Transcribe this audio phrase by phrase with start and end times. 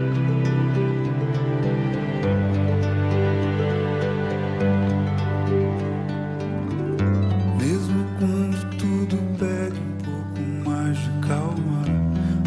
[0.00, 0.10] Mesmo
[8.18, 11.84] quando tudo pede um pouco mais de calma,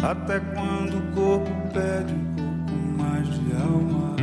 [0.02, 4.14] até quando o corpo pede um pouco mais de alma.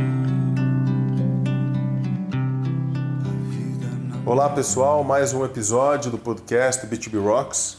[4.24, 7.78] Olá pessoal, mais um episódio do podcast B2B Rocks.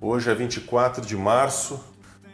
[0.00, 1.78] Hoje é 24 de março,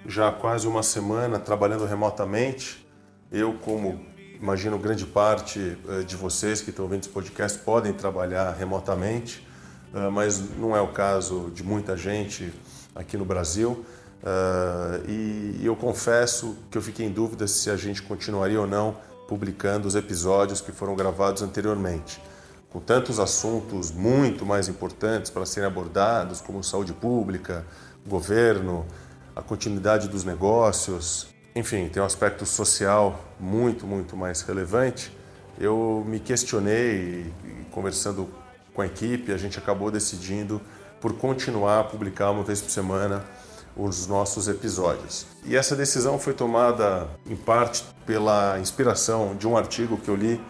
[0.07, 2.87] já há quase uma semana trabalhando remotamente.
[3.31, 4.01] Eu, como
[4.41, 9.47] imagino grande parte eh, de vocês que estão ouvindo esse podcast, podem trabalhar remotamente,
[9.95, 12.53] eh, mas não é o caso de muita gente
[12.95, 13.85] aqui no Brasil.
[14.23, 18.97] Eh, E eu confesso que eu fiquei em dúvida se a gente continuaria ou não
[19.29, 22.21] publicando os episódios que foram gravados anteriormente
[22.75, 27.65] com tantos assuntos muito mais importantes para serem abordados, como saúde pública,
[28.05, 28.85] governo,
[29.35, 35.13] a continuidade dos negócios, enfim, tem um aspecto social muito, muito mais relevante.
[35.59, 38.29] Eu me questionei e conversando
[38.73, 40.61] com a equipe, a gente acabou decidindo
[41.01, 43.25] por continuar a publicar uma vez por semana
[43.77, 45.27] os nossos episódios.
[45.45, 50.41] E essa decisão foi tomada em parte pela inspiração de um artigo que eu li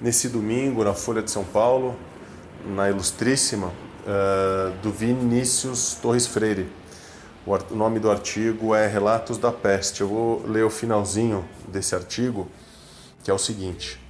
[0.00, 1.94] nesse domingo na Folha de São Paulo,
[2.66, 3.70] na Ilustríssima,
[4.06, 6.66] eh, do Vinícius Torres Freire.
[7.46, 10.00] O, nome do artigo é Relatos da Peste.
[10.00, 12.48] Eu vou ler o finalzinho desse artigo,
[13.22, 14.00] que é o seguinte.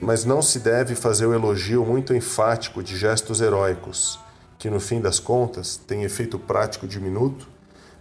[0.00, 4.18] Mas não se deve fazer o elogio muito enfático de gestos heróicos,
[4.58, 7.46] que no fim das contas têm efeito prático diminuto,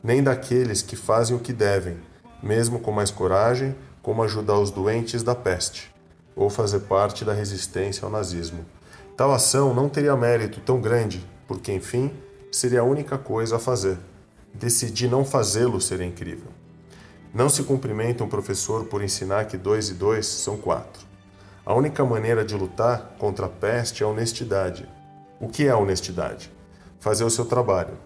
[0.01, 1.97] nem daqueles que fazem o que devem,
[2.41, 5.93] mesmo com mais coragem, como ajudar os doentes da peste,
[6.33, 8.65] ou fazer parte da resistência ao nazismo.
[9.17, 12.09] Tal ação não teria mérito tão grande, porque, enfim,
[12.49, 13.97] seria a única coisa a fazer.
[14.53, 16.51] Decidir não fazê-lo seria incrível.
[17.33, 21.03] Não se cumprimenta um professor por ensinar que dois e dois são quatro.
[21.65, 24.87] A única maneira de lutar contra a peste é a honestidade.
[25.39, 26.51] O que é a honestidade?
[26.99, 27.97] Fazer o seu trabalho.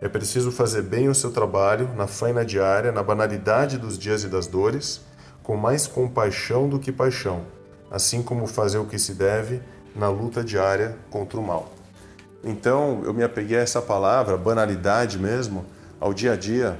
[0.00, 4.28] É preciso fazer bem o seu trabalho, na faina diária, na banalidade dos dias e
[4.28, 5.00] das dores,
[5.42, 7.42] com mais compaixão do que paixão,
[7.90, 9.60] assim como fazer o que se deve
[9.94, 11.72] na luta diária contra o mal.
[12.44, 15.64] Então, eu me apeguei a essa palavra, banalidade mesmo,
[16.00, 16.78] ao dia a dia,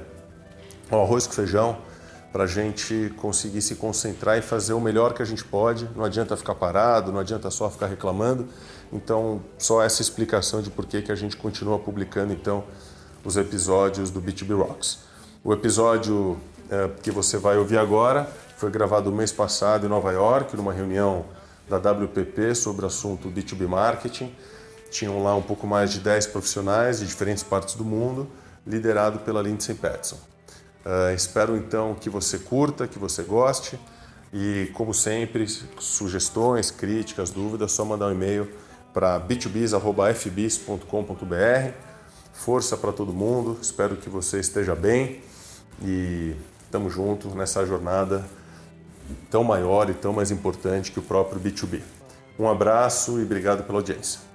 [0.89, 1.77] ao arroz com feijão,
[2.31, 5.89] para a gente conseguir se concentrar e fazer o melhor que a gente pode.
[5.95, 8.47] Não adianta ficar parado, não adianta só ficar reclamando.
[8.91, 12.63] Então, só essa explicação de por que que a gente continua publicando então
[13.23, 14.99] os episódios do B2B Rocks.
[15.43, 16.37] O episódio
[16.69, 21.25] eh, que você vai ouvir agora foi gravado mês passado em Nova York, numa reunião
[21.69, 24.33] da WPP sobre o assunto B2B Marketing.
[24.89, 28.27] Tinham lá um pouco mais de 10 profissionais de diferentes partes do mundo,
[28.67, 30.17] liderado pela Lindsay Patson.
[30.85, 33.79] Uh, espero então que você curta, que você goste
[34.33, 35.47] e, como sempre,
[35.79, 38.51] sugestões, críticas, dúvidas, só mandar um e-mail
[38.93, 41.71] para b2bis.fbis.com.br.
[42.33, 45.21] Força para todo mundo, espero que você esteja bem
[45.81, 48.23] e estamos juntos nessa jornada
[49.29, 51.81] tão maior e tão mais importante que o próprio B2B.
[52.37, 54.26] Um abraço e obrigado pela audiência.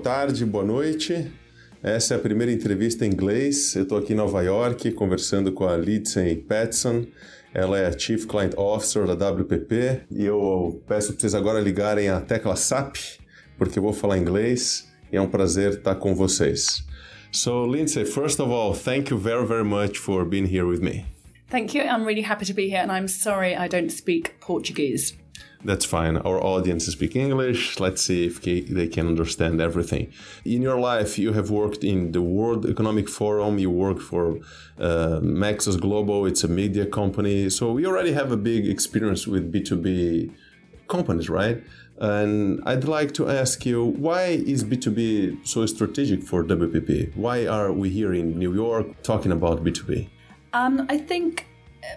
[0.00, 1.30] Tarde, boa noite.
[1.82, 3.76] Essa é a primeira entrevista em inglês.
[3.76, 7.06] Eu estou aqui em Nova York conversando com a Lindsay Patson.
[7.52, 12.08] Ela é a Chief Client Officer da WPP e eu peço para vocês agora ligarem
[12.08, 12.96] a tecla SAP,
[13.58, 16.82] porque eu vou falar inglês e é um prazer estar com vocês.
[17.30, 21.04] So, Lindsay, first of all, thank you very, very much for being here with me.
[21.50, 21.82] Thank you.
[21.82, 25.19] I'm really happy to be here, and I'm sorry I don't speak Portuguese.
[25.62, 26.16] That's fine.
[26.16, 27.78] Our audience speak English.
[27.78, 30.10] Let's see if they can understand everything.
[30.44, 33.58] In your life, you have worked in the World Economic Forum.
[33.58, 34.38] You work for
[34.78, 36.24] uh, Maxus Global.
[36.24, 37.50] It's a media company.
[37.50, 40.32] So you already have a big experience with B2B
[40.88, 41.62] companies, right?
[42.00, 44.22] And I'd like to ask you, why
[44.52, 47.14] is B2B so strategic for WPP?
[47.14, 50.08] Why are we here in New York talking about B2B?
[50.54, 51.46] Um, I think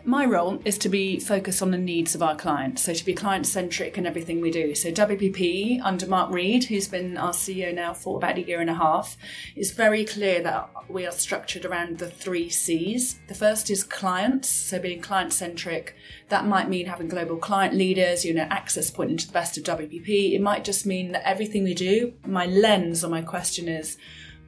[0.05, 3.13] my role is to be focused on the needs of our clients, so to be
[3.13, 4.75] client centric in everything we do.
[4.75, 8.69] So WPP under Mark Reed, who's been our CEO now for about a year and
[8.69, 9.17] a half,
[9.55, 13.19] is very clear that we are structured around the three C's.
[13.27, 15.95] The first is clients, so being client centric.
[16.29, 19.63] That might mean having global client leaders, you know, access point into the best of
[19.63, 20.33] WPP.
[20.33, 23.97] It might just mean that everything we do, my lens or my question is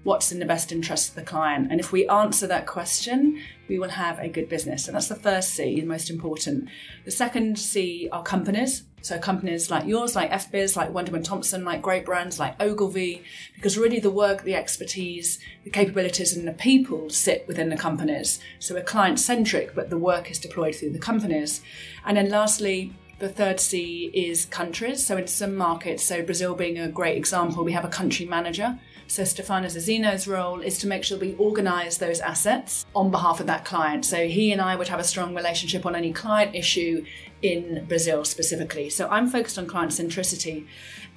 [0.06, 1.68] what's in the best interest of the client.
[1.72, 4.88] And if we answer that question, we will have a good business.
[4.88, 6.69] And that's the first C, the most important.
[7.06, 8.84] The second C are companies.
[9.02, 13.24] So companies like yours, like FBiz, like Wunderman Thompson, like great brands like Ogilvy,
[13.56, 18.40] because really the work, the expertise, the capabilities and the people sit within the companies.
[18.60, 21.62] So we're client centric, but the work is deployed through the companies.
[22.06, 25.04] And then lastly, the third C is countries.
[25.04, 28.78] So in some markets, so Brazil being a great example, we have a country manager.
[29.07, 33.48] So Stefano Zunino's role is to make sure we organise those assets on behalf of
[33.48, 34.06] that client.
[34.06, 37.06] So he and I would have a strong relationship on any client issue
[37.42, 38.90] in Brazil specifically.
[38.90, 40.66] So I'm focused on client centricity.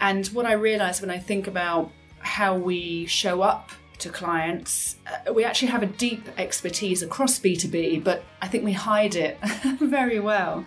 [0.01, 1.91] And what I realise when I think about
[2.21, 8.05] how we show up to clients, uh, we actually have a deep expertise across B2B,
[8.05, 9.39] but I think we hide it
[9.81, 10.65] very well.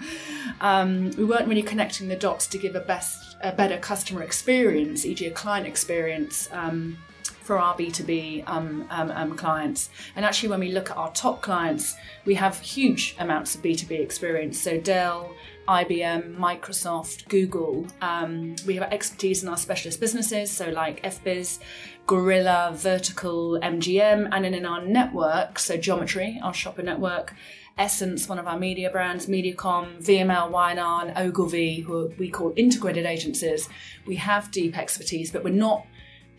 [0.59, 5.06] Um, we weren't really connecting the dots to give a best, a better customer experience,
[5.06, 6.50] e.g., a client experience.
[6.51, 6.97] Um,
[7.41, 9.89] for our B2B um, um, um, clients.
[10.15, 11.95] And actually, when we look at our top clients,
[12.25, 14.59] we have huge amounts of B2B experience.
[14.59, 15.33] So, Dell,
[15.67, 17.88] IBM, Microsoft, Google.
[18.01, 21.59] Um, we have expertise in our specialist businesses, so like FBiz,
[22.07, 27.33] Gorilla, Vertical, MGM, and then in our network, so Geometry, our shopper network.
[27.77, 33.69] Essence, one of our media brands, Mediacom, VML, Weinar, Ogilvy, who we call integrated agencies.
[34.05, 35.85] We have deep expertise, but we're not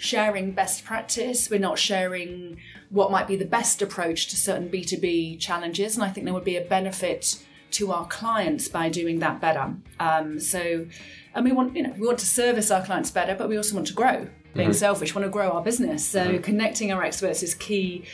[0.02, 1.49] sharing best practice.
[1.49, 2.58] We're not sharing
[2.90, 5.94] what might be the best approach to certain B2B challenges.
[5.94, 7.40] And I think there would be a benefit
[7.72, 9.76] to our clients by doing that better.
[10.00, 10.87] Um, so,
[11.34, 13.75] and we want, you know, we want to service our clients better, but we also
[13.75, 14.29] want to grow.
[14.55, 14.75] Being mm-hmm.
[14.75, 16.06] selfish, want to grow our business.
[16.06, 16.43] So, mm-hmm.
[16.43, 18.05] connecting our experts is key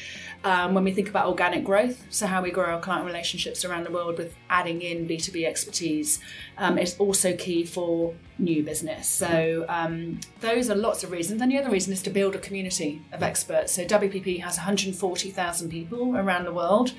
[0.45, 3.85] um, when we think about organic growth, so how we grow our client relationships around
[3.85, 6.21] the world with adding in B2B expertise
[6.57, 9.09] um, is also key for new business.
[9.09, 11.43] So um, those are lots of reasons.
[11.43, 13.73] And the other reason is to build a community of experts.
[13.73, 16.93] So WPP has 140,000 people around the world.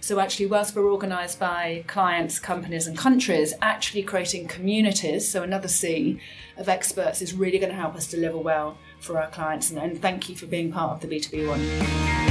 [0.00, 5.65] So actually, whilst we're organised by clients, companies, and countries, actually creating communities, so another
[5.68, 6.20] C
[6.56, 9.70] of experts, is really going to help us deliver well for our clients.
[9.70, 12.26] And, and thank you for being part of the B2B one.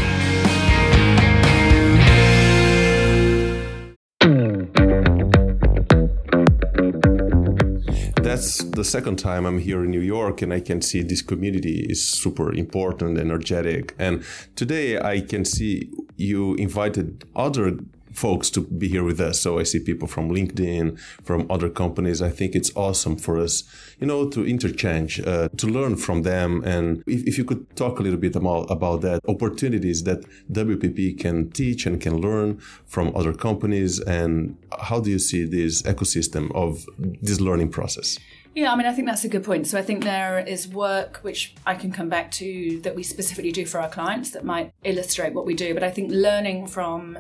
[8.36, 11.86] that's the second time I'm here in New York and I can see this community
[11.90, 13.96] is super important, energetic.
[13.98, 14.26] And
[14.58, 17.78] today I can see you invited other
[18.16, 19.42] folks to be here with us.
[19.42, 22.22] So I see people from LinkedIn, from other companies.
[22.22, 23.64] I think it's awesome for us,
[24.00, 26.64] you know, to interchange, uh, to learn from them.
[26.64, 31.20] And if, if, you could talk a little bit about, about that, opportunities that WPP
[31.20, 36.54] can teach and can learn from other companies, and how do you see this ecosystem
[36.56, 38.18] of this learning process?
[38.56, 39.68] Yeah, I mean, I think that's a good point.
[39.68, 43.52] So I think there is work which I can come back to that we specifically
[43.52, 45.74] do for our clients that might illustrate what we do.
[45.74, 47.18] But I think learning from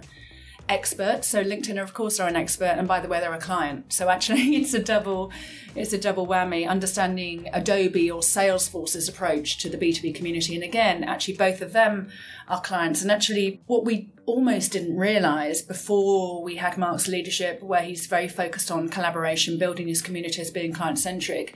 [0.69, 1.23] expert.
[1.23, 3.93] So LinkedIn, are of course, are an expert, and by the way, they're a client.
[3.93, 5.31] So actually, it's a double,
[5.75, 6.67] it's a double whammy.
[6.67, 11.61] Understanding Adobe or Salesforce's approach to the B two B community, and again, actually, both
[11.61, 12.09] of them
[12.47, 13.01] are clients.
[13.01, 18.27] And actually, what we almost didn't realize before we had Mark's leadership, where he's very
[18.27, 21.55] focused on collaboration, building his community as being client centric,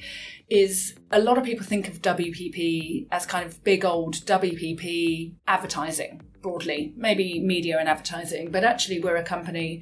[0.50, 6.22] is a lot of people think of WPP as kind of big old WPP advertising
[6.42, 9.82] broadly, maybe media and advertising, but actually we're a company.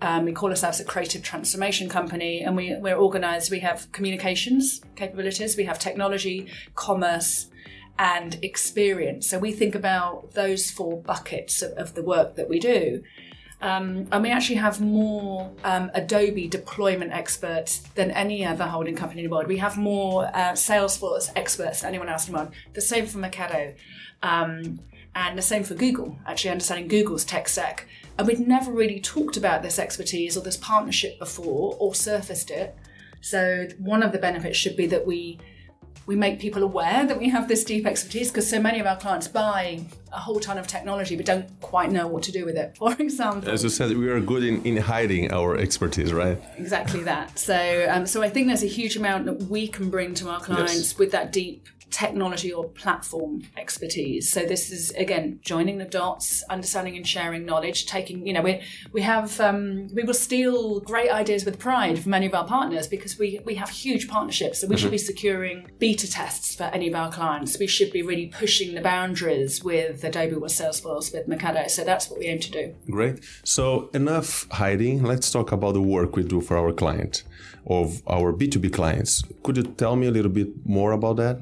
[0.00, 3.50] Um, we call ourselves a creative transformation company, and we, we're organised.
[3.50, 7.46] We have communications capabilities, we have technology, commerce,
[7.98, 9.28] and experience.
[9.28, 13.02] So we think about those four buckets of, of the work that we do.
[13.62, 19.22] Um, and we actually have more um, Adobe deployment experts than any other holding company
[19.22, 19.48] in the world.
[19.48, 22.52] We have more uh, Salesforce experts than anyone else in the world.
[22.74, 23.74] The same for Marketo.
[24.22, 24.78] Um,
[25.16, 27.88] and the same for Google, actually understanding Google's tech stack.
[28.18, 32.76] And we'd never really talked about this expertise or this partnership before or surfaced it.
[33.22, 35.40] So one of the benefits should be that we
[36.04, 38.96] we make people aware that we have this deep expertise because so many of our
[38.96, 42.56] clients buy a whole ton of technology but don't quite know what to do with
[42.56, 42.76] it.
[42.78, 46.38] For example, as you said, we are good in, in hiding our expertise, right?
[46.58, 47.36] Exactly that.
[47.38, 50.38] So, um, so I think there's a huge amount that we can bring to our
[50.38, 50.98] clients yes.
[50.98, 54.30] with that deep technology or platform expertise.
[54.30, 57.86] So this is again joining the dots, understanding and sharing knowledge.
[57.86, 58.60] Taking, you know, we
[58.92, 62.88] we have um, we will steal great ideas with pride from many of our partners
[62.88, 64.60] because we we have huge partnerships.
[64.60, 67.58] So we should be securing beta tests for any of our clients.
[67.58, 71.68] We should be really pushing the boundaries with Adobe, with Salesforce, with Marketo.
[71.70, 72.74] So that's what we aim to do.
[72.90, 73.24] Great.
[73.44, 75.02] So enough hiding.
[75.02, 77.24] Let's talk about the work we do for our client,
[77.66, 79.22] of our B2B clients.
[79.42, 81.40] Could you tell me a little bit more about that?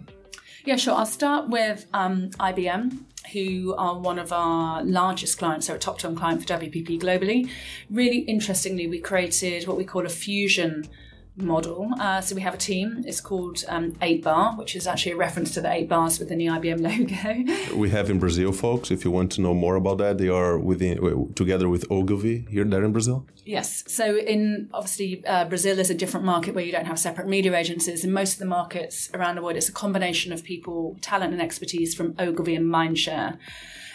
[0.64, 0.94] Yeah, sure.
[0.94, 3.00] I'll start with um, IBM,
[3.34, 5.66] who are one of our largest clients.
[5.66, 7.50] They're a top 10 client for WPP globally.
[7.90, 10.88] Really interestingly, we created what we call a fusion
[11.36, 11.90] model.
[11.98, 13.02] Uh, so we have a team.
[13.06, 16.38] It's called um, 8 Bar, which is actually a reference to the 8 bars within
[16.38, 16.80] the IBM
[17.68, 17.76] logo.
[17.76, 18.90] We have in Brazil, folks.
[18.90, 22.64] If you want to know more about that, they are within together with Ogilvy here
[22.64, 23.26] there in Brazil.
[23.44, 23.84] Yes.
[23.86, 27.54] So in obviously uh, Brazil is a different market where you don't have separate media
[27.54, 28.04] agencies.
[28.04, 31.42] In most of the markets around the world, it's a combination of people, talent, and
[31.42, 33.38] expertise from Ogilvy and Mindshare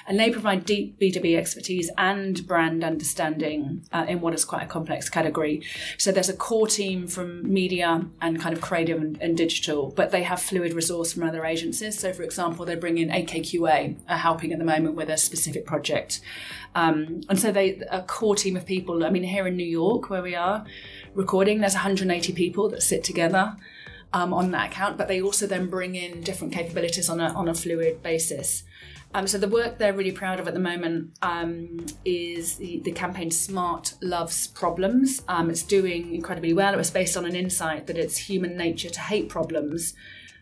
[0.09, 4.65] and they provide deep B2B expertise and brand understanding uh, in what is quite a
[4.65, 5.61] complex category.
[5.99, 10.09] So there's a core team from media and kind of creative and, and digital, but
[10.09, 11.99] they have fluid resource from other agencies.
[11.99, 15.67] So, for example, they bring in AKQA, are helping at the moment with a specific
[15.67, 16.21] project.
[16.73, 19.05] Um, and so they a core team of people.
[19.05, 20.65] I mean, here in New York, where we are
[21.13, 23.55] recording, there's 180 people that sit together.
[24.11, 27.47] Um, on that account, but they also then bring in different capabilities on a, on
[27.47, 28.63] a fluid basis.
[29.13, 32.91] Um, so the work they're really proud of at the moment um, is the, the
[32.91, 35.23] campaign Smart Loves Problems.
[35.27, 36.73] Um, it's doing incredibly well.
[36.73, 39.95] It was based on an insight that it's human nature to hate problems.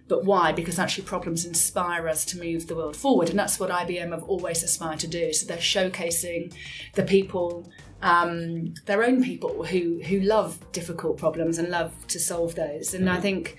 [0.10, 0.52] But why?
[0.52, 3.30] Because actually problems inspire us to move the world forward.
[3.30, 5.34] And that's what IBM have always aspired to do.
[5.34, 6.54] So they're showcasing
[6.94, 7.70] the people,
[8.02, 12.94] um, their own people who, who love difficult problems and love to solve those.
[12.94, 13.58] And I think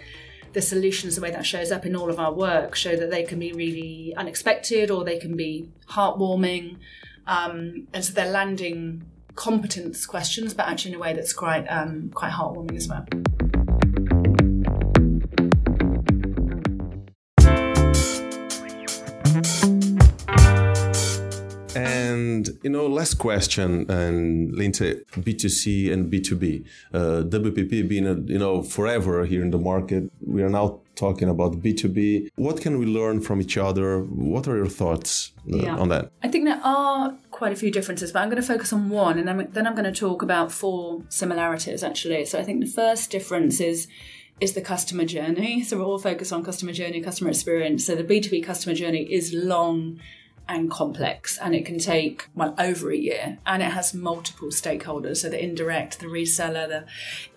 [0.52, 3.22] the solutions, the way that shows up in all of our work, show that they
[3.22, 6.76] can be really unexpected or they can be heartwarming.
[7.26, 12.10] Um, and so they're landing competence questions, but actually in a way that's quite um,
[12.14, 13.06] quite heartwarming as well.
[22.88, 26.64] Last question, and Lindsay, B2C and B2B.
[26.92, 31.28] Uh, WPP being a, you know forever here in the market, we are now talking
[31.28, 32.30] about B2B.
[32.37, 34.00] What can we learn from each other?
[34.00, 35.76] What are your thoughts uh, Yeah.
[35.76, 36.11] on that?
[36.23, 39.18] I think there are quite a few differences, but I'm going to focus on one,
[39.18, 42.25] and then, then I'm going to talk about four similarities actually.
[42.25, 43.87] So I think the first difference is
[44.40, 45.64] is the customer journey.
[45.64, 47.85] So we're all focused on customer journey, customer experience.
[47.85, 49.99] So the B2B customer journey is long
[50.48, 55.18] and complex and it can take well over a year and it has multiple stakeholders
[55.18, 56.84] so the indirect the reseller the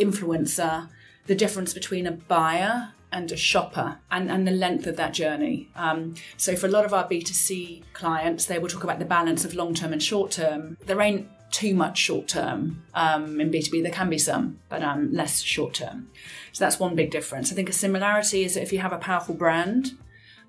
[0.03, 0.87] influencer
[1.27, 5.69] the difference between a buyer and a shopper and, and the length of that journey.
[5.75, 9.43] Um, so, for a lot of our B2C clients, they will talk about the balance
[9.43, 10.77] of long term and short term.
[10.85, 13.83] There ain't too much short term um, in B2B.
[13.83, 16.09] There can be some, but um, less short term.
[16.53, 17.51] So, that's one big difference.
[17.51, 19.91] I think a similarity is that if you have a powerful brand,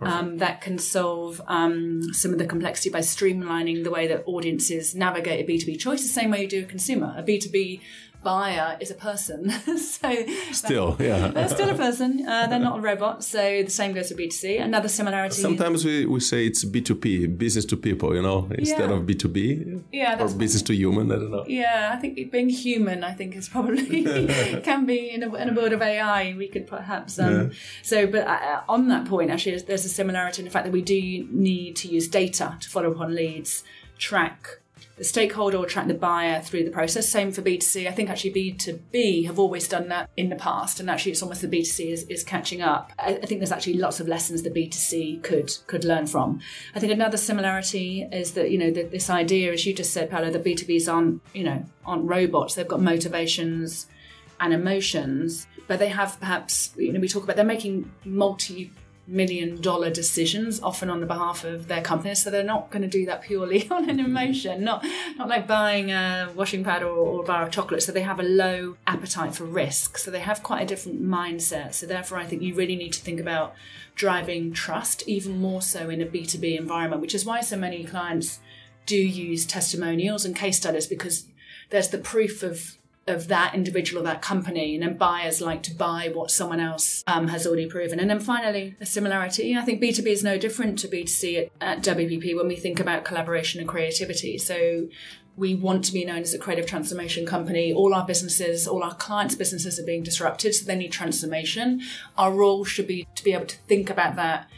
[0.04, 4.94] um, that can solve um, some of the complexity by streamlining the way that audiences
[4.94, 7.14] navigate a B2B choice, the same way you do a consumer.
[7.16, 7.80] A B2B
[8.22, 9.50] buyer is a person.
[9.78, 10.14] so
[10.52, 11.28] Still, yeah.
[11.28, 12.26] they're still a person.
[12.26, 13.24] Uh, they're not a robot.
[13.24, 14.60] So the same goes for B2C.
[14.62, 15.40] Another similarity.
[15.40, 18.96] Sometimes we, we say it's B2P, business to people, you know, instead Yeah.
[18.96, 21.10] of B2B yeah, or business to human.
[21.10, 21.44] I don't know.
[21.46, 24.04] Yeah, I think being human, I think, is probably
[24.64, 26.34] can be in a, in a world of AI.
[26.36, 27.50] We could perhaps um,
[27.82, 30.72] so, but uh, on that point, actually, there's- there's a similarity in the fact that
[30.72, 33.64] we do need to use data to follow up on leads,
[33.98, 34.60] track
[34.96, 37.08] the stakeholder or track the buyer through the process.
[37.08, 37.88] Same for B2C.
[37.88, 41.40] I think actually B2B have always done that in the past, and actually it's almost
[41.40, 42.92] the B2C is, is catching up.
[42.98, 46.40] I, I think there's actually lots of lessons the B2C could could learn from.
[46.74, 50.10] I think another similarity is that you know that this idea, as you just said,
[50.10, 52.54] Paolo, the B2Bs aren't you know aren't robots.
[52.54, 53.86] They've got motivations
[54.40, 58.70] and emotions, but they have perhaps you know we talk about they're making multi
[59.06, 62.88] million dollar decisions often on the behalf of their companies so they're not going to
[62.88, 64.06] do that purely on an mm-hmm.
[64.06, 64.84] emotion not
[65.16, 68.20] not like buying a washing pad or, or a bar of chocolate so they have
[68.20, 72.24] a low appetite for risk so they have quite a different mindset so therefore i
[72.24, 73.54] think you really need to think about
[73.96, 78.38] driving trust even more so in a b2b environment which is why so many clients
[78.86, 81.26] do use testimonials and case studies because
[81.70, 85.74] there's the proof of of that individual or that company, and then buyers like to
[85.74, 87.98] buy what someone else um, has already proven.
[87.98, 89.56] And then finally, a similarity.
[89.56, 93.04] I think B2B is no different to B2C at, at WPP when we think about
[93.04, 94.38] collaboration and creativity.
[94.38, 94.88] So
[95.36, 97.72] we want to be known as a creative transformation company.
[97.72, 101.80] All our businesses, all our clients' businesses are being disrupted, so they need transformation.
[102.16, 104.48] Our role should be to be able to think about that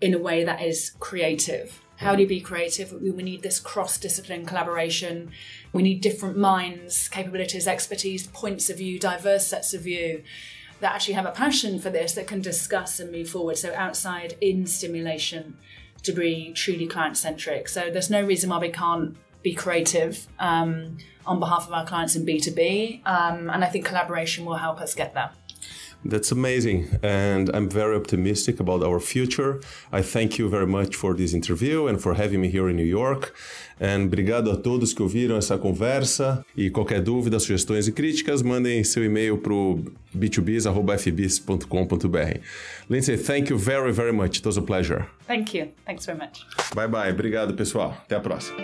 [0.00, 1.80] in a way that is creative.
[1.96, 2.92] How do you be creative?
[2.92, 5.30] We need this cross discipline collaboration.
[5.72, 10.22] We need different minds, capabilities, expertise, points of view, diverse sets of view
[10.80, 13.56] that actually have a passion for this that can discuss and move forward.
[13.56, 15.56] So, outside in stimulation
[16.02, 17.68] to be truly client centric.
[17.68, 22.14] So, there's no reason why we can't be creative um, on behalf of our clients
[22.14, 23.06] in B2B.
[23.06, 25.30] Um, and I think collaboration will help us get there.
[26.04, 26.88] That's amazing.
[27.02, 29.60] And I'm very optimistic about our future.
[29.92, 32.84] I thank you very much for this interview and for having me here in New
[32.84, 33.34] York.
[33.78, 36.42] And obrigado a todos que ouviram essa conversa.
[36.56, 39.82] E qualquer dúvida, sugestões e críticas, mandem seu e-mail para o
[40.16, 42.40] b2bs.fbis.com.br.
[42.88, 44.38] Lindsay, thank you very, very much.
[44.38, 45.06] It was a pleasure.
[45.26, 45.68] Thank you.
[45.84, 46.46] Thanks very much.
[46.74, 47.10] Bye bye.
[47.10, 47.94] Obrigado, pessoal.
[48.06, 48.56] Até a próxima.